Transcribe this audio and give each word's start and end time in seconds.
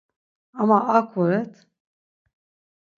Ama 0.59 0.77
ak 0.97 1.09
voret. 1.15 1.55